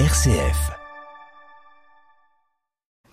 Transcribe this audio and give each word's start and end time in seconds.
RCF. 0.00 0.72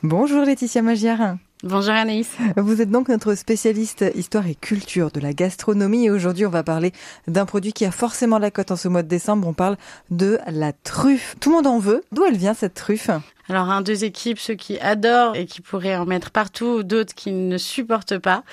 Bonjour 0.01 0.43
Laetitia 0.43 0.81
Magiarin. 0.81 1.37
Bonjour 1.61 1.93
Anaïs. 1.93 2.31
Vous 2.57 2.81
êtes 2.81 2.89
donc 2.89 3.07
notre 3.09 3.35
spécialiste 3.35 4.03
histoire 4.15 4.47
et 4.47 4.55
culture 4.55 5.11
de 5.11 5.19
la 5.19 5.31
gastronomie 5.31 6.05
et 6.05 6.09
aujourd'hui 6.09 6.47
on 6.47 6.49
va 6.49 6.63
parler 6.63 6.91
d'un 7.27 7.45
produit 7.45 7.71
qui 7.71 7.85
a 7.85 7.91
forcément 7.91 8.39
la 8.39 8.49
cote 8.49 8.71
en 8.71 8.75
ce 8.75 8.87
mois 8.87 9.03
de 9.03 9.07
décembre. 9.07 9.47
On 9.47 9.53
parle 9.53 9.77
de 10.09 10.39
la 10.47 10.73
truffe. 10.73 11.35
Tout 11.39 11.51
le 11.51 11.57
monde 11.57 11.67
en 11.67 11.77
veut. 11.77 12.03
D'où 12.11 12.25
elle 12.25 12.37
vient 12.37 12.55
cette 12.55 12.73
truffe? 12.73 13.11
Alors, 13.51 13.69
un, 13.69 13.81
deux 13.81 14.05
équipes, 14.05 14.39
ceux 14.39 14.53
qui 14.53 14.79
adorent 14.79 15.35
et 15.35 15.45
qui 15.45 15.59
pourraient 15.59 15.97
en 15.97 16.05
mettre 16.05 16.31
partout, 16.31 16.83
d'autres 16.83 17.13
qui 17.13 17.33
ne 17.33 17.57
supportent 17.57 18.17
pas. 18.17 18.45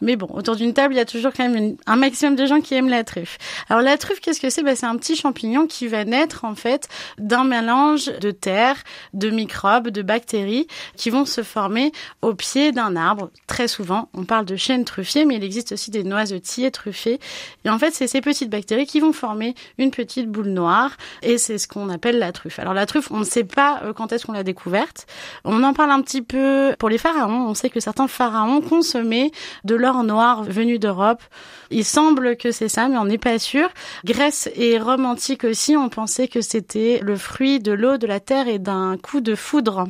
Mais 0.00 0.16
bon, 0.16 0.26
autour 0.32 0.56
d'une 0.56 0.72
table, 0.72 0.94
il 0.94 0.96
y 0.96 1.00
a 1.00 1.04
toujours 1.04 1.32
quand 1.36 1.46
même 1.46 1.76
un 1.84 1.96
maximum 1.96 2.34
de 2.34 2.46
gens 2.46 2.62
qui 2.62 2.74
aiment 2.74 2.88
la 2.88 3.04
truffe. 3.04 3.36
Alors, 3.68 3.82
la 3.82 3.98
truffe, 3.98 4.20
qu'est-ce 4.20 4.40
que 4.40 4.48
c'est? 4.48 4.62
Ben, 4.62 4.74
C'est 4.74 4.86
un 4.86 4.96
petit 4.96 5.16
champignon 5.16 5.66
qui 5.66 5.86
va 5.86 6.06
naître, 6.06 6.46
en 6.46 6.54
fait, 6.54 6.88
d'un 7.18 7.44
mélange 7.44 8.06
de 8.06 8.30
terre, 8.30 8.76
de 9.12 9.28
microbes, 9.28 9.88
de 9.88 10.00
bactéries 10.00 10.66
qui 10.96 11.10
vont 11.10 11.26
se 11.26 11.42
former 11.42 11.92
au 12.22 12.32
pied 12.32 12.72
d'un 12.72 12.96
arbre. 12.96 13.30
Très 13.48 13.68
souvent, 13.68 14.08
on 14.14 14.24
parle 14.24 14.46
de 14.46 14.56
chêne 14.56 14.86
truffier, 14.86 15.26
mais 15.26 15.36
il 15.36 15.44
existe 15.44 15.72
aussi 15.72 15.90
des 15.90 16.04
noisetiers 16.04 16.70
truffés. 16.70 17.20
Et 17.66 17.68
en 17.68 17.78
fait, 17.78 17.92
c'est 17.92 18.06
ces 18.06 18.22
petites 18.22 18.48
bactéries 18.48 18.86
qui 18.86 19.00
vont 19.00 19.12
former 19.12 19.54
une 19.76 19.90
petite 19.90 20.30
boule 20.30 20.48
noire 20.48 20.96
et 21.20 21.36
c'est 21.36 21.58
ce 21.58 21.68
qu'on 21.68 21.90
appelle 21.90 22.18
la 22.18 22.32
truffe. 22.32 22.58
Alors, 22.58 22.72
la 22.72 22.86
truffe, 22.86 23.10
on 23.10 23.18
ne 23.18 23.24
sait 23.24 23.44
pas 23.44 23.82
euh, 23.82 23.92
quand 23.92 24.10
est-ce 24.12 24.24
qu'on 24.24 24.37
la 24.38 24.44
découverte. 24.44 25.06
On 25.44 25.62
en 25.64 25.74
parle 25.74 25.90
un 25.90 26.00
petit 26.00 26.22
peu 26.22 26.74
pour 26.78 26.88
les 26.88 26.98
pharaons. 26.98 27.48
On 27.48 27.54
sait 27.54 27.70
que 27.70 27.80
certains 27.80 28.08
pharaons 28.08 28.60
consommaient 28.60 29.30
de 29.64 29.74
l'or 29.74 30.04
noir 30.04 30.44
venu 30.44 30.78
d'Europe. 30.78 31.22
Il 31.70 31.84
semble 31.84 32.36
que 32.36 32.52
c'est 32.52 32.68
ça, 32.68 32.88
mais 32.88 32.96
on 32.96 33.04
n'est 33.04 33.18
pas 33.18 33.38
sûr. 33.38 33.68
Grèce 34.04 34.48
et 34.54 34.78
Rome 34.78 35.04
antique 35.04 35.44
aussi, 35.44 35.76
on 35.76 35.88
pensait 35.88 36.28
que 36.28 36.40
c'était 36.40 37.00
le 37.02 37.16
fruit 37.16 37.58
de 37.58 37.72
l'eau, 37.72 37.98
de 37.98 38.06
la 38.06 38.20
terre 38.20 38.48
et 38.48 38.58
d'un 38.58 38.96
coup 38.96 39.20
de 39.20 39.34
foudre. 39.34 39.86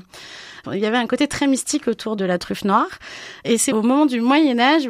Il 0.73 0.79
y 0.79 0.87
avait 0.87 0.99
un 0.99 1.07
côté 1.07 1.29
très 1.29 1.47
mystique 1.47 1.89
autour 1.89 2.17
de 2.17 2.25
la 2.25 2.39
truffe 2.39 2.65
noire. 2.65 2.99
Et 3.45 3.59
c'est 3.59 3.73
au 3.73 3.83
moment 3.83 4.07
du 4.07 4.21
Moyen 4.21 4.59
Âge 4.59 4.89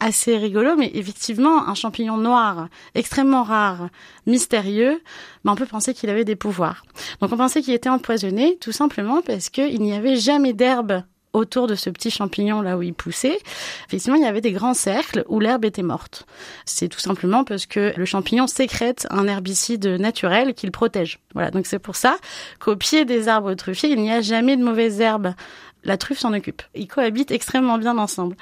assez 0.00 0.36
rigolo, 0.36 0.74
mais 0.76 0.90
effectivement, 0.94 1.68
un 1.68 1.74
champignon 1.74 2.16
noir, 2.16 2.68
extrêmement 2.94 3.42
rare, 3.42 3.88
mystérieux, 4.26 5.00
ben 5.44 5.52
on 5.52 5.56
peut 5.56 5.66
penser 5.66 5.94
qu'il 5.94 6.10
avait 6.10 6.24
des 6.24 6.36
pouvoirs. 6.36 6.84
Donc 7.20 7.32
on 7.32 7.36
pensait 7.36 7.62
qu'il 7.62 7.74
était 7.74 7.88
empoisonné, 7.88 8.56
tout 8.60 8.72
simplement 8.72 9.22
parce 9.22 9.50
qu'il 9.50 9.80
n'y 9.80 9.92
avait 9.92 10.16
jamais 10.16 10.52
d'herbe 10.52 11.02
autour 11.32 11.66
de 11.66 11.74
ce 11.74 11.90
petit 11.90 12.10
champignon 12.10 12.60
là 12.60 12.76
où 12.76 12.82
il 12.82 12.94
poussait, 12.94 13.38
effectivement, 13.86 14.16
il 14.16 14.22
y 14.22 14.26
avait 14.26 14.40
des 14.40 14.52
grands 14.52 14.74
cercles 14.74 15.24
où 15.28 15.38
l'herbe 15.38 15.64
était 15.64 15.82
morte. 15.82 16.26
C'est 16.64 16.88
tout 16.88 16.98
simplement 16.98 17.44
parce 17.44 17.66
que 17.66 17.92
le 17.96 18.04
champignon 18.04 18.46
sécrète 18.46 19.06
un 19.10 19.28
herbicide 19.28 19.86
naturel 19.86 20.54
qui 20.54 20.66
le 20.66 20.72
protège. 20.72 21.20
Voilà, 21.34 21.50
donc 21.50 21.66
c'est 21.66 21.78
pour 21.78 21.96
ça 21.96 22.16
qu'au 22.58 22.76
pied 22.76 23.04
des 23.04 23.28
arbres 23.28 23.54
truffiers, 23.54 23.90
il 23.90 24.00
n'y 24.00 24.10
a 24.10 24.20
jamais 24.20 24.56
de 24.56 24.64
mauvaises 24.64 25.00
herbes 25.00 25.34
la 25.84 25.96
truffe 25.96 26.18
s'en 26.18 26.32
occupe. 26.32 26.62
Ils 26.74 26.88
cohabitent 26.88 27.30
extrêmement 27.30 27.78
bien 27.78 27.98
ensemble. 27.98 28.36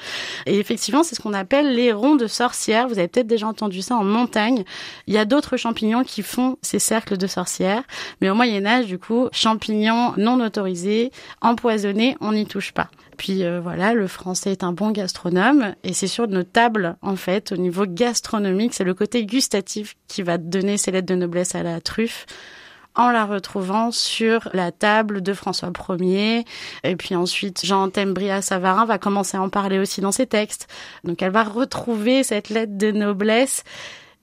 Et 0.47 0.59
effectivement, 0.59 1.03
c'est 1.03 1.15
ce 1.15 1.21
qu'on 1.21 1.35
appelle 1.35 1.75
les 1.75 1.93
ronds 1.93 2.17
de 2.17 2.27
sorcières. 2.27 2.89
Vous 2.89 2.99
avez 2.99 3.09
peut-être 3.09 3.27
déjà 3.27 3.47
entendu 3.47 3.83
ça 3.83 3.97
en 3.97 4.05
montagne. 4.05 4.65
Il 5.07 5.15
y 5.15 5.19
a 5.19 5.25
d'autres 5.25 5.57
champignons 5.57 6.05
qui 6.05 6.23
font 6.23 6.57
ces 6.63 6.79
cercles 6.79 7.17
de 7.17 7.27
sorcières. 7.27 7.83
Mais 8.21 8.31
au 8.31 8.35
Moyen 8.35 8.67
Âge, 8.67 8.87
du 8.87 8.99
coup, 8.99 9.29
champignons 9.33 10.15
non 10.17 10.45
autorisés, 10.45 11.11
empoisonnés, 11.41 12.17
on 12.21 12.33
n'y 12.33 12.47
touche 12.47 12.73
pas. 12.73 12.91
Puis 13.19 13.45
euh, 13.45 13.61
voilà, 13.61 13.95
le 13.95 14.07
français 14.07 14.53
est 14.53 14.63
un 14.63 14.73
bon 14.73 14.93
gastronome 14.93 15.75
et 15.83 15.93
c'est 15.93 16.07
sur 16.07 16.29
nos 16.29 16.45
tables, 16.45 16.97
en 17.03 17.17
fait, 17.17 17.53
au 17.53 17.57
niveau 17.57 17.85
gastronomique, 17.85 18.73
c'est 18.73 18.85
le 18.85 18.95
côté 18.95 19.27
gustatif 19.27 19.97
qui 20.07 20.23
va 20.23 20.39
donner 20.39 20.77
ses 20.77 20.93
lettres 20.93 21.09
de 21.09 21.17
noblesse 21.17 21.55
à 21.55 21.65
la 21.65 21.81
truffe 21.81 22.27
en 22.99 23.11
la 23.11 23.25
retrouvant 23.25 23.91
sur 23.91 24.51
la 24.53 24.73
table 24.73 25.23
de 25.23 25.33
François 25.33 25.73
Ier. 26.01 26.45
Et 26.85 26.97
puis 26.97 27.15
ensuite, 27.15 27.65
Jean 27.65 27.89
Tembria 27.89 28.43
Savarin 28.43 28.85
va 28.85 28.99
commencer 28.99 29.39
à 29.39 29.43
en 29.43 29.49
parler 29.49 29.79
aussi 29.79 30.03
dans 30.03 30.13
ses 30.13 30.27
textes. 30.27 30.67
Donc 31.05 31.23
elle 31.23 31.33
va 31.33 31.45
retrouver 31.45 32.23
cette 32.25 32.51
lettre 32.51 32.77
de 32.77 32.91
noblesse. 32.91 33.65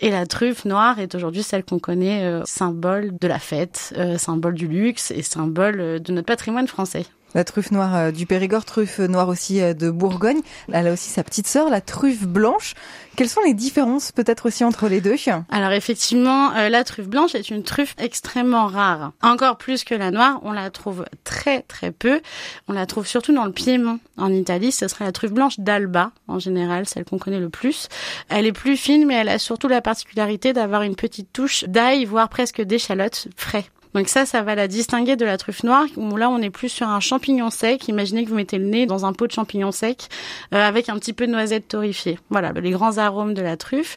Et 0.02 0.12
la 0.12 0.26
truffe 0.26 0.66
noire 0.66 1.00
est 1.00 1.16
aujourd'hui 1.16 1.42
celle 1.42 1.64
qu'on 1.64 1.80
connaît, 1.80 2.26
euh, 2.26 2.44
symbole 2.44 3.18
de 3.18 3.28
la 3.28 3.40
fête, 3.40 3.94
euh, 3.98 4.18
symbole 4.18 4.54
du 4.54 4.68
luxe 4.68 5.12
et 5.12 5.22
symbole 5.22 5.80
euh, 5.80 6.00
de 6.00 6.12
notre 6.12 6.28
patrimoine 6.28 6.68
français. 6.68 7.06
La 7.36 7.44
truffe 7.44 7.72
noire 7.72 7.94
euh, 7.96 8.12
du 8.12 8.26
Périgord, 8.26 8.64
truffe 8.64 9.00
noire 9.00 9.28
aussi 9.28 9.62
euh, 9.62 9.74
de 9.74 9.92
Bourgogne. 9.92 10.40
Elle 10.72 10.88
a 10.88 10.94
aussi 10.94 11.10
sa 11.10 11.22
petite 11.22 11.48
sœur, 11.48 11.70
la 11.70 11.82
truffe 11.82 12.24
blanche. 12.24 12.76
Quelles 13.18 13.28
sont 13.28 13.42
les 13.46 13.54
différences 13.54 14.14
peut-être 14.14 14.46
aussi 14.46 14.64
entre 14.64 14.88
les 14.88 15.02
deux? 15.02 15.18
Alors 15.50 15.74
effectivement, 15.74 16.54
euh, 16.56 16.70
la 16.70 16.86
truffe 16.86 17.10
blanche 17.10 17.36
est 17.36 17.50
une 17.50 17.64
truffe 17.64 17.94
extrêmement 17.98 18.68
rare. 18.68 19.12
Encore 19.22 19.58
plus 19.58 19.84
que 19.84 19.94
la 19.94 20.12
noire, 20.12 20.40
on 20.44 20.54
la 20.54 20.70
trouve 20.70 21.04
très 21.26 21.62
très 21.64 21.92
peu. 21.92 22.22
On 22.70 22.74
la 22.74 22.86
trouve 22.86 23.06
surtout 23.06 23.34
dans 23.34 23.44
le 23.44 23.52
Piémont. 23.52 24.00
En 24.16 24.32
Italie, 24.32 24.72
ce 24.72 24.88
serait 24.88 25.04
la 25.04 25.12
truffe 25.12 25.34
blanche 25.34 25.60
d'Alba, 25.60 26.12
en 26.30 26.40
général, 26.40 26.88
celle 26.88 27.04
qu'on 27.04 27.18
connaît 27.18 27.42
le 27.42 27.50
plus. 27.50 27.90
Elle 28.30 28.46
est 28.46 28.54
plus 28.54 28.78
fine, 28.78 29.06
mais 29.06 29.16
elle 29.16 29.30
a 29.30 29.40
surtout 29.40 29.68
la 29.68 29.82
particularité 29.82 30.54
d'avoir 30.54 30.84
une 30.84 30.96
petite 30.96 31.34
touche 31.34 31.66
d'ail, 31.66 32.06
voire 32.06 32.30
presque 32.30 32.62
d'échalote 32.62 33.28
frais. 33.36 33.66
Donc 33.96 34.10
ça, 34.10 34.26
ça 34.26 34.42
va 34.42 34.56
la 34.56 34.68
distinguer 34.68 35.16
de 35.16 35.24
la 35.24 35.38
truffe 35.38 35.64
noire, 35.64 35.86
où 35.96 36.18
là, 36.18 36.30
on 36.30 36.40
est 36.40 36.50
plus 36.50 36.68
sur 36.68 36.88
un 36.88 37.00
champignon 37.00 37.50
sec. 37.50 37.88
Imaginez 37.88 38.26
que 38.26 38.30
vous 38.30 38.36
mettez 38.36 38.58
le 38.58 38.66
nez 38.66 38.86
dans 38.86 39.06
un 39.06 39.14
pot 39.14 39.26
de 39.26 39.32
champignons 39.32 39.72
secs 39.72 40.10
euh, 40.54 40.62
avec 40.62 40.90
un 40.90 41.00
petit 41.00 41.14
peu 41.14 41.26
de 41.26 41.32
noisette 41.32 41.70
torréfiée. 41.70 42.20
Voilà, 42.30 42.52
les 42.52 42.72
grands 42.72 42.98
arômes 42.98 43.34
de 43.34 43.42
la 43.42 43.56
truffe. 43.56 43.96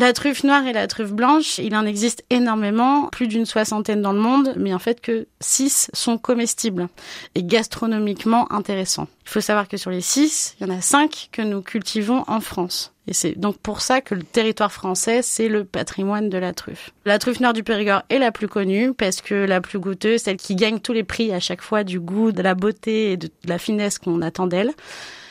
La 0.00 0.12
truffe 0.12 0.44
noire 0.44 0.64
et 0.64 0.72
la 0.72 0.86
truffe 0.86 1.12
blanche, 1.12 1.58
il 1.58 1.74
en 1.74 1.84
existe 1.84 2.24
énormément, 2.30 3.08
plus 3.08 3.26
d'une 3.26 3.46
soixantaine 3.46 4.00
dans 4.00 4.12
le 4.12 4.20
monde, 4.20 4.54
mais 4.56 4.72
en 4.72 4.78
fait 4.78 5.00
que 5.00 5.26
six 5.40 5.90
sont 5.92 6.18
comestibles 6.18 6.88
et 7.34 7.42
gastronomiquement 7.42 8.50
intéressants. 8.52 9.08
Il 9.24 9.30
faut 9.30 9.40
savoir 9.40 9.66
que 9.66 9.76
sur 9.76 9.90
les 9.90 10.00
six, 10.00 10.54
il 10.60 10.68
y 10.68 10.70
en 10.70 10.74
a 10.74 10.80
cinq 10.80 11.30
que 11.32 11.42
nous 11.42 11.62
cultivons 11.62 12.22
en 12.28 12.40
France. 12.40 12.92
Et 13.08 13.12
c'est 13.12 13.36
donc 13.36 13.58
pour 13.58 13.80
ça 13.80 14.00
que 14.00 14.14
le 14.14 14.22
territoire 14.22 14.70
français, 14.70 15.20
c'est 15.22 15.48
le 15.48 15.64
patrimoine 15.64 16.28
de 16.28 16.38
la 16.38 16.52
truffe. 16.52 16.90
La 17.04 17.18
truffe 17.18 17.40
noire 17.40 17.52
du 17.52 17.64
Périgord 17.64 18.02
est 18.08 18.18
la 18.18 18.30
plus 18.30 18.48
connue 18.48 18.94
parce 18.94 19.20
que 19.20 19.34
la 19.34 19.60
plus 19.60 19.80
goûteuse, 19.80 20.22
celle 20.22 20.36
qui 20.36 20.54
gagne 20.54 20.78
tous 20.78 20.92
les 20.92 21.04
prix 21.04 21.32
à 21.32 21.40
chaque 21.40 21.62
fois 21.62 21.82
du 21.82 21.98
goût, 21.98 22.30
de 22.30 22.42
la 22.42 22.54
beauté 22.54 23.12
et 23.12 23.16
de 23.16 23.30
la 23.46 23.58
finesse 23.58 23.98
qu'on 23.98 24.22
attend 24.22 24.46
d'elle. 24.46 24.72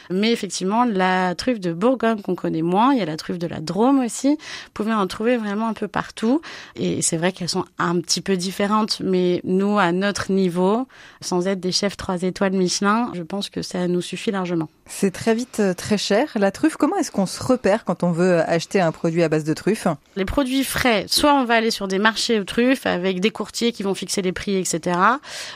Mais 0.09 0.31
effectivement, 0.31 0.85
la 0.85 1.35
truffe 1.35 1.59
de 1.59 1.73
Bourgogne 1.73 2.22
qu'on 2.22 2.35
connaît 2.35 2.62
moins, 2.62 2.94
il 2.94 3.00
y 3.00 3.01
a 3.01 3.06
la 3.06 3.18
truffe 3.18 3.40
de 3.40 3.47
la 3.47 3.59
Drôme 3.59 4.00
aussi. 4.00 4.29
Vous 4.29 4.72
pouvez 4.73 4.94
en 4.94 5.07
trouver 5.07 5.38
vraiment 5.38 5.68
un 5.68 5.73
peu 5.73 5.88
partout. 5.88 6.41
Et 6.75 7.01
c'est 7.01 7.18
vrai 7.18 7.31
qu'elles 7.31 7.50
sont 7.50 7.66
un 7.78 8.00
petit 8.00 8.22
peu 8.22 8.38
différentes, 8.38 9.01
mais 9.03 9.41
nous, 9.44 9.78
à 9.78 9.91
notre 9.91 10.31
niveau, 10.31 10.88
sans 11.22 11.47
être 11.47 11.59
des 11.59 11.72
chefs 11.72 11.97
trois 11.97 12.22
étoiles 12.22 12.53
Michelin, 12.53 13.12
je 13.13 13.23
pense 13.23 13.50
que 13.50 13.62
ça 13.62 13.88
nous 13.88 14.01
suffit 14.01 14.31
largement. 14.31 14.69
C'est 14.90 15.12
très 15.12 15.35
vite 15.35 15.59
euh, 15.59 15.73
très 15.73 15.97
cher. 15.97 16.29
La 16.35 16.51
truffe, 16.51 16.78
comment 16.78 16.95
est-ce 16.95 17.12
qu'on 17.12 17.25
se 17.25 17.44
repère 17.44 17.84
quand 17.84 18.03
on 18.03 18.12
veut 18.12 18.39
acheter 18.39 18.79
un 18.79 18.91
produit 18.91 19.22
à 19.22 19.29
base 19.29 19.44
de 19.44 19.53
truffe? 19.53 19.88
Les 20.16 20.25
produits 20.25 20.63
frais, 20.63 21.06
soit 21.09 21.34
on 21.34 21.44
va 21.44 21.56
aller 21.56 21.72
sur 21.72 21.88
des 21.88 22.00
marchés 22.00 22.39
aux 22.39 22.45
truffes 22.45 22.85
avec 22.85 23.19
des 23.19 23.29
courtiers 23.29 23.74
qui 23.74 23.84
vont 23.84 23.94
fixer 23.94 24.22
les 24.22 24.31
prix, 24.31 24.56
etc. 24.56 24.97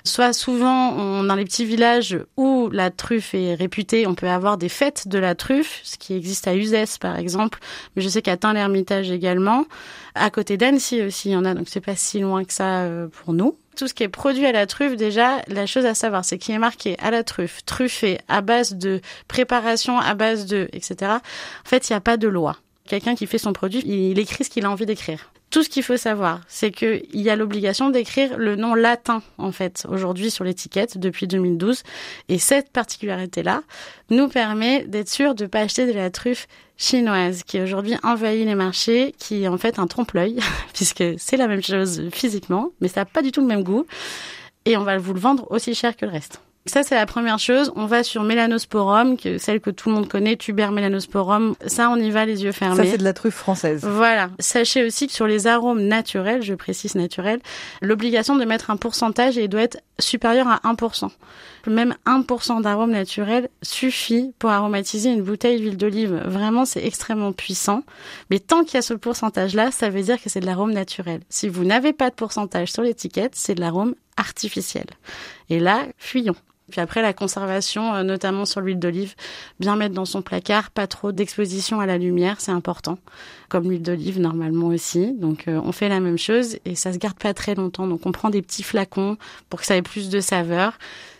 Soit 0.03 0.33
souvent, 0.33 0.93
on, 0.93 1.23
dans 1.23 1.35
les 1.35 1.45
petits 1.45 1.65
villages 1.65 2.19
où 2.35 2.69
la 2.71 2.91
truffe 2.91 3.33
est 3.33 3.55
réputée, 3.55 4.05
on 4.05 4.15
peut 4.15 4.27
avoir 4.27 4.40
avoir 4.41 4.57
des 4.57 4.69
fêtes 4.69 5.07
de 5.07 5.19
la 5.19 5.35
truffe, 5.35 5.81
ce 5.83 5.97
qui 5.97 6.15
existe 6.15 6.47
à 6.47 6.55
Uzès 6.55 6.97
par 6.99 7.17
exemple, 7.17 7.59
mais 7.95 8.01
je 8.01 8.09
sais 8.09 8.21
qu'à 8.21 8.37
Tain-l'Hermitage 8.37 9.11
également. 9.11 9.65
À 10.15 10.29
côté 10.29 10.57
d'Annecy 10.57 11.03
aussi, 11.03 11.29
il 11.29 11.33
y 11.33 11.35
en 11.35 11.45
a, 11.45 11.53
donc 11.53 11.67
c'est 11.69 11.79
pas 11.79 11.95
si 11.95 12.19
loin 12.19 12.43
que 12.43 12.53
ça 12.53 12.81
euh, 12.81 13.07
pour 13.07 13.33
nous. 13.33 13.55
Tout 13.77 13.87
ce 13.87 13.93
qui 13.93 14.03
est 14.03 14.09
produit 14.09 14.45
à 14.45 14.51
la 14.51 14.65
truffe, 14.65 14.95
déjà, 14.95 15.41
la 15.47 15.65
chose 15.65 15.85
à 15.85 15.93
savoir, 15.93 16.25
c'est 16.25 16.37
qu'il 16.37 16.53
est 16.55 16.59
marqué 16.59 16.97
à 16.99 17.11
la 17.11 17.23
truffe, 17.23 17.63
truffé, 17.65 18.19
à 18.27 18.41
base 18.41 18.75
de 18.75 18.99
préparation, 19.27 19.97
à 19.99 20.13
base 20.15 20.45
de, 20.45 20.67
etc. 20.73 21.11
En 21.11 21.69
fait, 21.69 21.89
il 21.89 21.93
n'y 21.93 21.97
a 21.97 22.01
pas 22.01 22.17
de 22.17 22.27
loi. 22.27 22.57
Quelqu'un 22.87 23.15
qui 23.15 23.27
fait 23.27 23.37
son 23.37 23.53
produit, 23.53 23.83
il 23.85 24.19
écrit 24.19 24.43
ce 24.43 24.49
qu'il 24.49 24.65
a 24.65 24.71
envie 24.71 24.85
d'écrire. 24.85 25.31
Tout 25.51 25.63
ce 25.63 25.69
qu'il 25.69 25.83
faut 25.83 25.97
savoir, 25.97 26.39
c'est 26.47 26.71
qu'il 26.71 27.03
y 27.11 27.29
a 27.29 27.35
l'obligation 27.35 27.89
d'écrire 27.89 28.37
le 28.37 28.55
nom 28.55 28.73
latin, 28.73 29.21
en 29.37 29.51
fait, 29.51 29.85
aujourd'hui 29.89 30.31
sur 30.31 30.45
l'étiquette 30.45 30.97
depuis 30.97 31.27
2012. 31.27 31.83
Et 32.29 32.39
cette 32.39 32.71
particularité-là 32.71 33.61
nous 34.09 34.29
permet 34.29 34.85
d'être 34.85 35.09
sûr 35.09 35.35
de 35.35 35.43
ne 35.43 35.49
pas 35.49 35.59
acheter 35.59 35.85
de 35.85 35.91
la 35.91 36.09
truffe 36.09 36.47
chinoise 36.77 37.43
qui 37.43 37.59
aujourd'hui 37.59 37.95
envahit 38.01 38.45
les 38.45 38.55
marchés, 38.55 39.13
qui 39.17 39.43
est 39.43 39.49
en 39.49 39.57
fait 39.57 39.77
un 39.77 39.87
trompe-l'œil, 39.87 40.39
puisque 40.73 41.03
c'est 41.17 41.37
la 41.37 41.49
même 41.49 41.61
chose 41.61 42.03
physiquement, 42.13 42.71
mais 42.79 42.87
ça 42.87 43.01
n'a 43.01 43.05
pas 43.05 43.21
du 43.21 43.33
tout 43.33 43.41
le 43.41 43.47
même 43.47 43.63
goût. 43.63 43.85
Et 44.63 44.77
on 44.77 44.83
va 44.83 44.97
vous 44.97 45.13
le 45.13 45.19
vendre 45.19 45.51
aussi 45.51 45.75
cher 45.75 45.97
que 45.97 46.05
le 46.05 46.11
reste. 46.11 46.39
Ça, 46.67 46.83
c'est 46.83 46.93
la 46.93 47.07
première 47.07 47.39
chose. 47.39 47.71
On 47.75 47.87
va 47.87 48.03
sur 48.03 48.21
Mélanosporum, 48.21 49.17
que, 49.17 49.39
celle 49.39 49.59
que 49.61 49.71
tout 49.71 49.89
le 49.89 49.95
monde 49.95 50.07
connaît, 50.07 50.35
Tuber 50.35 50.67
Mélanosporum. 50.71 51.55
Ça, 51.65 51.89
on 51.89 51.95
y 51.95 52.11
va 52.11 52.25
les 52.25 52.43
yeux 52.43 52.51
fermés. 52.51 52.75
Ça, 52.75 52.85
c'est 52.85 52.99
de 52.99 53.03
la 53.03 53.13
truffe 53.13 53.33
française. 53.33 53.83
Voilà. 53.83 54.29
Sachez 54.37 54.85
aussi 54.85 55.07
que 55.07 55.13
sur 55.13 55.25
les 55.25 55.47
arômes 55.47 55.81
naturels, 55.81 56.43
je 56.43 56.53
précise 56.53 56.93
naturels, 56.93 57.39
l'obligation 57.81 58.35
de 58.35 58.45
mettre 58.45 58.69
un 58.69 58.77
pourcentage 58.77 59.39
et 59.39 59.47
doit 59.47 59.63
être 59.63 59.79
supérieur 59.97 60.47
à 60.47 60.59
1%. 60.63 61.09
Même 61.67 61.95
1% 62.05 62.61
d'arôme 62.61 62.91
naturel 62.91 63.49
suffit 63.63 64.31
pour 64.37 64.51
aromatiser 64.51 65.09
une 65.09 65.23
bouteille 65.23 65.59
d'huile 65.59 65.77
d'olive. 65.77 66.21
Vraiment, 66.25 66.65
c'est 66.65 66.85
extrêmement 66.85 67.33
puissant. 67.33 67.83
Mais 68.29 68.39
tant 68.39 68.63
qu'il 68.63 68.75
y 68.75 68.77
a 68.77 68.81
ce 68.83 68.93
pourcentage-là, 68.93 69.71
ça 69.71 69.89
veut 69.89 70.01
dire 70.03 70.21
que 70.21 70.29
c'est 70.29 70.39
de 70.39 70.45
l'arôme 70.45 70.73
naturel. 70.73 71.21
Si 71.29 71.49
vous 71.49 71.63
n'avez 71.63 71.93
pas 71.93 72.11
de 72.11 72.15
pourcentage 72.15 72.71
sur 72.71 72.83
l'étiquette, 72.83 73.33
c'est 73.35 73.55
de 73.55 73.61
l'arôme 73.61 73.95
artificielle. 74.15 74.89
Et 75.49 75.59
là, 75.59 75.85
fuyons. 75.97 76.35
Puis 76.71 76.81
après, 76.81 77.01
la 77.01 77.13
conservation, 77.13 77.93
euh, 77.93 78.03
notamment 78.03 78.45
sur 78.45 78.61
l'huile 78.61 78.79
d'olive, 78.79 79.15
bien 79.59 79.75
mettre 79.75 79.93
dans 79.93 80.05
son 80.05 80.21
placard, 80.21 80.71
pas 80.71 80.87
trop 80.87 81.11
d'exposition 81.11 81.79
à 81.79 81.85
la 81.85 81.97
lumière, 81.97 82.37
c'est 82.39 82.51
important. 82.51 82.97
Comme 83.49 83.69
l'huile 83.69 83.81
d'olive, 83.81 84.19
normalement 84.19 84.67
aussi. 84.67 85.13
Donc, 85.13 85.47
euh, 85.47 85.61
on 85.63 85.71
fait 85.71 85.89
la 85.89 85.99
même 85.99 86.17
chose 86.17 86.57
et 86.65 86.75
ça 86.75 86.93
se 86.93 86.97
garde 86.97 87.17
pas 87.17 87.33
très 87.33 87.53
longtemps. 87.53 87.87
Donc, 87.87 88.05
on 88.05 88.11
prend 88.11 88.29
des 88.29 88.41
petits 88.41 88.63
flacons 88.63 89.17
pour 89.49 89.59
que 89.59 89.65
ça 89.65 89.75
ait 89.75 89.81
plus 89.81 90.09
de 90.09 90.19
saveur. 90.19 90.73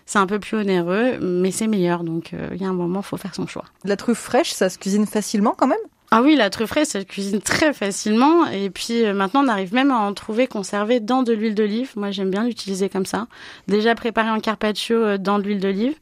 C'est 0.06 0.20
un 0.20 0.28
peu 0.28 0.40
plus 0.40 0.58
onéreux, 0.58 1.20
mais 1.20 1.52
c'est 1.52 1.68
meilleur. 1.68 2.04
Donc, 2.04 2.34
euh, 2.34 2.50
il 2.54 2.62
y 2.62 2.66
a 2.66 2.70
un 2.70 2.74
moment, 2.74 3.02
faut 3.02 3.18
faire 3.18 3.36
son 3.36 3.48
choix. 3.48 3.66
La 3.86 3.96
truffe 3.96 4.20
fraîche, 4.20 4.52
ça 4.52 4.70
se 4.70 4.78
cuisine 4.78 5.06
facilement 5.06 5.54
quand 5.58 5.68
même? 5.68 5.78
Ah 6.14 6.22
oui, 6.22 6.36
la 6.36 6.50
truffe 6.50 6.72
fraîche, 6.72 6.90
ça 6.90 7.00
se 7.00 7.06
cuisine 7.06 7.40
très 7.42 7.72
facilement. 7.72 8.46
Et 8.48 8.70
puis 8.70 9.06
euh, 9.06 9.14
maintenant, 9.14 9.46
on 9.46 9.48
arrive 9.48 9.74
même 9.74 9.92
à 9.92 10.00
en 10.00 10.14
trouver 10.14 10.46
conservé 10.46 11.00
dans 11.00 11.24
de 11.24 11.32
l'huile 11.32 11.56
d'olive. 11.56 11.94
Moi, 11.96 12.12
j'aime 12.12 12.30
bien 12.30 12.44
l'utiliser 12.44 12.90
comme 12.90 13.06
ça. 13.06 13.28
Déjà 13.70 13.96
préparé 13.96 14.30
en 14.30 14.42
carpaccio 14.42 14.98
euh, 14.98 15.18
dans 15.18 15.40
de 15.40 15.44
l'huile 15.44 15.62
d'olive 15.62 15.96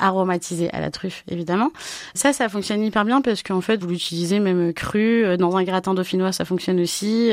aromatisé 0.00 0.72
à 0.72 0.80
la 0.80 0.90
truffe, 0.90 1.24
évidemment. 1.28 1.70
Ça, 2.14 2.32
ça 2.32 2.48
fonctionne 2.48 2.82
hyper 2.82 3.04
bien 3.04 3.20
parce 3.20 3.42
qu'en 3.42 3.60
fait, 3.60 3.76
vous 3.82 3.90
l'utilisez 3.90 4.40
même 4.40 4.72
cru. 4.72 5.24
Euh, 5.24 5.36
dans 5.36 5.54
un 5.56 5.62
gratin 5.62 5.92
dauphinois, 5.92 6.32
ça 6.32 6.46
fonctionne 6.46 6.80
aussi. 6.80 7.30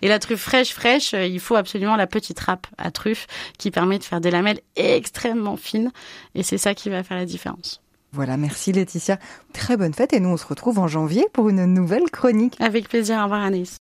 Et 0.00 0.08
la 0.08 0.18
truffe 0.18 0.40
fraîche, 0.40 0.72
fraîche, 0.72 1.12
il 1.12 1.40
faut 1.40 1.56
absolument 1.56 1.96
la 1.96 2.06
petite 2.06 2.40
râpe 2.40 2.66
à 2.78 2.90
truffe 2.90 3.26
qui 3.58 3.70
permet 3.70 3.98
de 3.98 4.04
faire 4.04 4.22
des 4.22 4.30
lamelles 4.30 4.60
extrêmement 4.76 5.58
fines. 5.58 5.92
Et 6.34 6.42
c'est 6.42 6.58
ça 6.58 6.74
qui 6.74 6.88
va 6.88 7.02
faire 7.02 7.18
la 7.18 7.26
différence. 7.26 7.82
Voilà, 8.12 8.36
merci 8.36 8.72
Laetitia. 8.72 9.18
Très 9.52 9.76
bonne 9.76 9.92
fête 9.92 10.12
et 10.12 10.20
nous 10.20 10.30
on 10.30 10.36
se 10.36 10.46
retrouve 10.46 10.78
en 10.78 10.88
janvier 10.88 11.26
pour 11.32 11.48
une 11.50 11.64
nouvelle 11.66 12.10
chronique. 12.10 12.56
Avec 12.60 12.88
plaisir, 12.88 13.18
au 13.18 13.24
revoir 13.24 13.42
Anaïs. 13.42 13.76